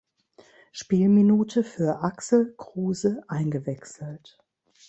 [0.71, 4.39] Spielminute für Axel Kruse eingewechselt.